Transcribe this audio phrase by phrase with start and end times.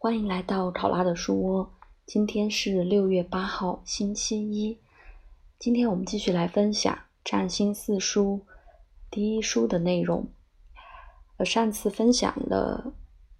[0.00, 1.72] 欢迎来到考拉的书窝。
[2.06, 4.78] 今天是六月八号，星期一。
[5.58, 8.46] 今天我们继续来分享《占星四书》
[9.10, 10.28] 第一书的内容。
[11.36, 12.92] 呃，上次分享了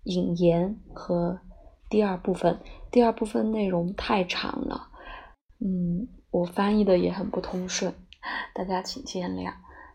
[0.02, 1.38] 引言和
[1.88, 2.58] 第二部分，
[2.90, 4.88] 第二部分内容太长了，
[5.60, 7.94] 嗯，我翻译的也很不通顺，
[8.52, 9.54] 大家请见谅。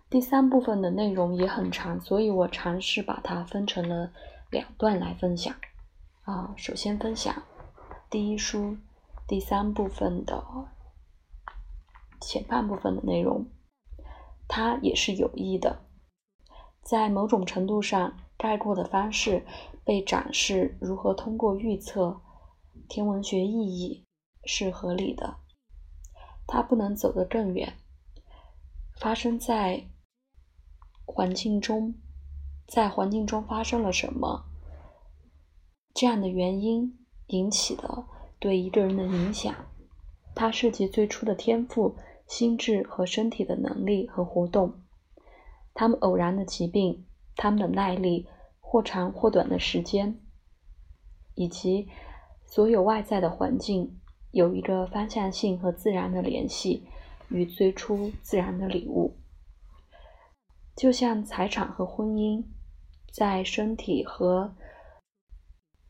[0.09, 4.13] 第三部分的内容也很长，所以我尝试把它分成了
[4.49, 5.53] 两段来分享。
[6.23, 7.43] 啊，首先分享
[8.09, 8.77] 第一书
[9.27, 10.41] 第三部分的
[12.21, 13.45] 前半部分的内容，
[14.47, 15.81] 它也是有益的。
[16.81, 19.45] 在某种程度上，概括的方式
[19.83, 22.21] 被展示如何通过预测
[22.87, 24.05] 天文学意义
[24.45, 25.39] 是合理的。
[26.47, 27.73] 它不能走得更远。
[28.97, 29.89] 发生在
[31.05, 31.95] 环境中，
[32.65, 34.45] 在环境中发生了什么？
[35.93, 36.97] 这样的原因
[37.27, 38.05] 引起的
[38.39, 39.53] 对一个人的影响，
[40.33, 41.95] 它涉及最初的天赋、
[42.27, 44.73] 心智和身体的能力和活动，
[45.75, 47.05] 他们偶然的疾病，
[47.35, 48.27] 他们的耐力
[48.59, 50.19] 或长或短的时间，
[51.35, 51.87] 以及
[52.47, 53.99] 所有外在的环境
[54.31, 56.87] 有一个方向性和自然的联系
[57.29, 59.15] 与最初自然的礼物，
[60.75, 62.43] 就像财产和婚姻，
[63.11, 64.55] 在身体和。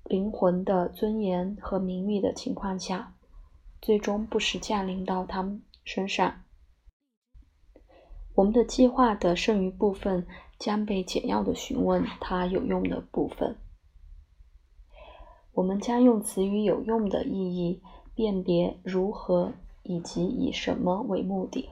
[0.03, 3.15] 灵魂的尊严和名誉的情况下，
[3.81, 6.41] 最终不时降临到他们身上。
[8.35, 10.27] 我们的计划的剩余部分
[10.59, 13.55] 将被简要的询问它有用的部分。
[15.53, 17.81] 我们将用词语“有用”的意义
[18.13, 21.69] 辨别如何以及以什么为目的。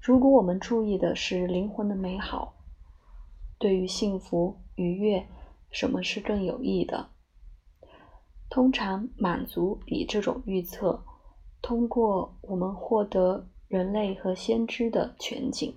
[0.00, 2.54] 如果我们注意的是灵魂的美好，
[3.58, 5.26] 对于幸福愉悦。
[5.78, 7.10] 什么是更有益的？
[8.48, 11.04] 通常满足比这种预测，
[11.60, 15.76] 通过我们获得人类和先知的全景。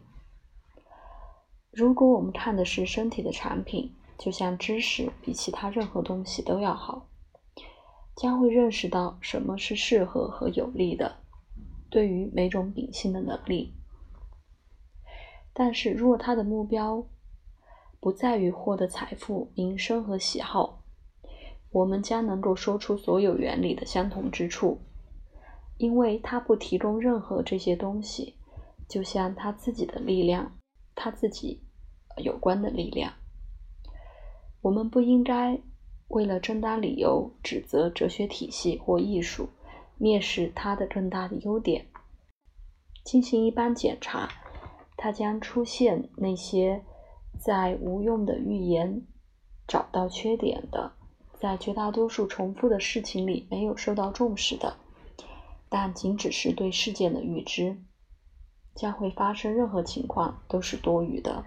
[1.69, 7.09] 如果我们看的是身体的产品，就像知识比其他任何东西都要好，
[8.15, 11.17] 将会认识到什么是适合和有利的，
[11.89, 13.73] 对于每种秉性的能力。
[15.51, 17.05] 但是如果他的目标，
[18.01, 20.83] 不在于获得财富、名声和喜好，
[21.69, 24.79] 我们将能够说出所有原理的相同之处，
[25.77, 28.35] 因为它不提供任何这些东西，
[28.87, 30.53] 就像他自己的力量，
[30.95, 31.61] 他自己
[32.23, 33.11] 有关的力量。
[34.61, 35.59] 我们不应该
[36.07, 39.49] 为了正当理由指责哲学体系或艺术，
[39.99, 41.85] 蔑视它的更大的优点。
[43.03, 44.29] 进行一般检查，
[44.95, 46.81] 它将出现那些。
[47.39, 49.07] 在无用的预言
[49.65, 50.91] 找到缺点的，
[51.39, 54.75] 在绝大多数重复的事情里没有受到重视的，
[55.69, 57.81] 但仅只是对事件的预知，
[58.75, 61.45] 将会发生任何情况都是多余的。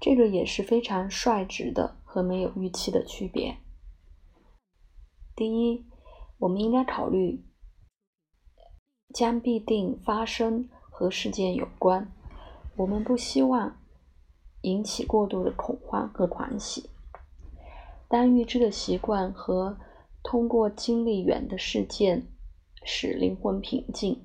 [0.00, 3.58] 这个也是非常率直的和没有预期的区别。
[5.36, 5.86] 第一，
[6.38, 7.44] 我们应该考虑
[9.14, 12.10] 将必定发生和事件有关，
[12.74, 13.78] 我们不希望。
[14.62, 16.88] 引起过度的恐慌和狂喜。
[18.08, 19.76] 当预知的习惯和
[20.22, 22.26] 通过经历远的事件
[22.84, 24.20] 使灵魂平静，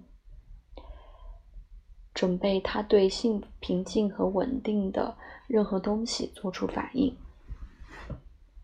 [2.14, 5.16] 准备他对性平静和稳定的
[5.48, 7.16] 任何东西做出反应。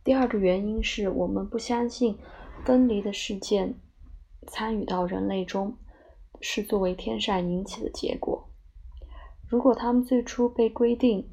[0.04, 2.18] 第二个原因是我们不相信
[2.66, 3.76] 分离的事件
[4.48, 5.78] 参与到人类中
[6.42, 8.50] 是作为天上引起的结果。
[9.48, 11.30] 如果他们最初被规定。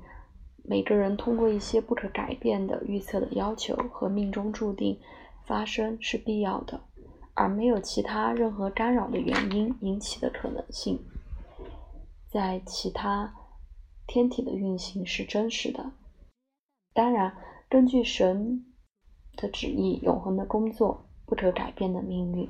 [0.65, 5.01] 每个人通过一些不可改变的预测的要求和命中注定
[5.45, 6.81] 发生是必要的，
[7.35, 11.01] 而没有其他任何干扰的原因引起的可能性，
[12.29, 13.35] 在其他
[14.07, 15.93] 天体的运行是真实的。
[16.93, 17.37] 当然，
[17.69, 18.65] 根据神
[19.37, 22.49] 的旨意，永恒的工作，不可改变的命运。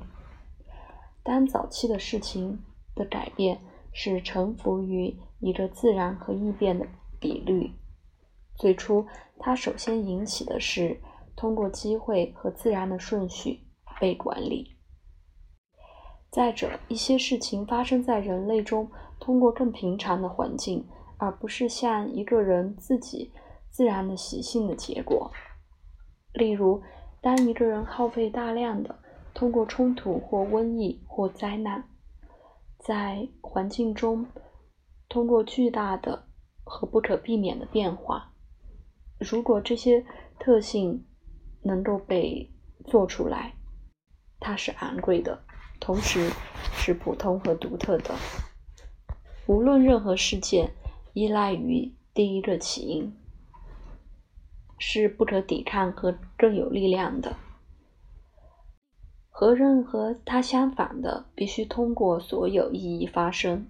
[1.23, 2.63] 当早期的事情
[2.95, 3.61] 的改变
[3.93, 6.87] 是臣服于一个自然和异变的
[7.19, 7.71] 比率。
[8.61, 9.07] 最初，
[9.39, 11.01] 它首先引起的是
[11.35, 13.61] 通过机会和自然的顺序
[13.99, 14.77] 被管理。
[16.29, 18.87] 再者，一些事情发生在人类中，
[19.19, 20.87] 通过更平常的环境，
[21.17, 23.33] 而不是像一个人自己
[23.71, 25.31] 自然的习性的结果。
[26.33, 26.83] 例如，
[27.19, 28.99] 当一个人耗费大量的
[29.33, 31.83] 通过冲突或瘟疫或灾难，
[32.77, 34.27] 在环境中
[35.09, 36.27] 通过巨大的
[36.63, 38.30] 和不可避免的变化。
[39.21, 40.03] 如果这些
[40.39, 41.05] 特性
[41.61, 42.49] 能够被
[42.85, 43.53] 做出来，
[44.39, 45.43] 它是昂贵的，
[45.79, 46.31] 同时
[46.73, 48.15] 是普通和独特的。
[49.45, 50.71] 无论任何事件，
[51.13, 53.15] 依赖于第一个起因，
[54.79, 57.35] 是不可抵抗和更有力量的。
[59.29, 63.67] 和任何它相反的，必须通过所有意义发生。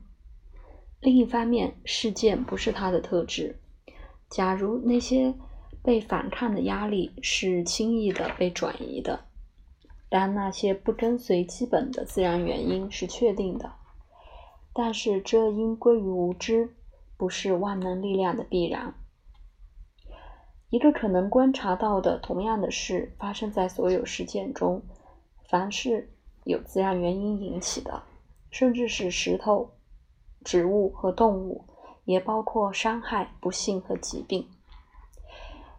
[1.02, 3.60] 另一方面，事件不是它的特质。
[4.32, 5.36] 假如那些
[5.84, 9.26] 被反抗的压力是轻易的被转移的，
[10.10, 13.74] 但那些不跟随基本的自然原因是确定的，
[14.74, 16.74] 但是这应归于无知，
[17.18, 18.94] 不是万能力量的必然。
[20.70, 24.82] 一个可能观察到的同样的事发生在所有事件中，
[25.50, 26.14] 凡是
[26.46, 28.04] 有自然原因引起的，
[28.50, 29.72] 甚至是石头、
[30.46, 31.66] 植物和动物，
[32.06, 34.50] 也包括伤害、不幸和疾病。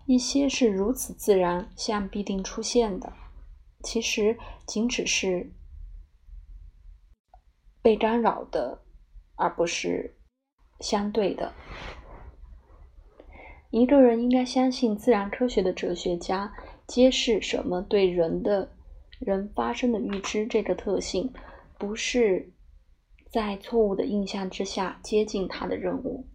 [0.07, 3.13] 一些是如此自然，像必定出现的，
[3.83, 4.37] 其实
[4.67, 5.53] 仅只是
[7.81, 8.83] 被干扰的，
[9.37, 10.17] 而不是
[10.81, 11.53] 相对的。
[13.71, 16.53] 一个人应该相信自然科学的哲学家
[16.87, 18.71] 揭示什么对人的
[19.19, 21.33] 人发生的预知这个特性，
[21.79, 22.52] 不是
[23.33, 26.29] 在错误的印象之下接近他的任务。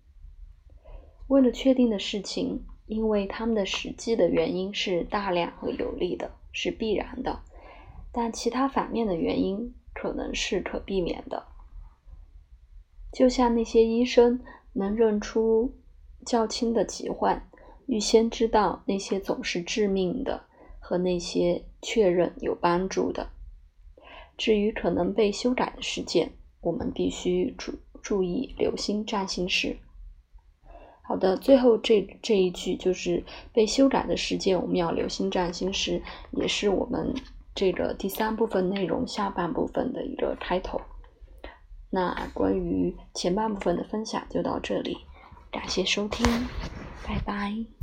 [1.27, 2.65] 为了确定的事情。
[2.87, 7.41] 因为他们的实际的原因是大量和有利的，是必然的，
[8.13, 11.47] 但其他反面的原因可能是可避免的。
[13.11, 14.39] 就像那些医生
[14.71, 15.75] 能认出
[16.25, 17.49] 较轻的疾患，
[17.87, 20.45] 预先知道那些总是致命的
[20.79, 23.31] 和那些确认有帮助的。
[24.37, 26.31] 至于可能被修改的事件，
[26.61, 29.77] 我们必须注注意留心占星师。
[31.01, 33.23] 好的，最后这这一句就是
[33.53, 36.01] 被修改的事件，我们要留心占星师，
[36.31, 37.13] 也是我们
[37.55, 40.81] 这个第三部分内容下半部分的一个开头。
[41.89, 44.97] 那关于前半部分的分享就到这里，
[45.49, 46.25] 感谢收听，
[47.05, 47.76] 拜拜。